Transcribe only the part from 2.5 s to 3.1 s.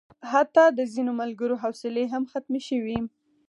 شوې.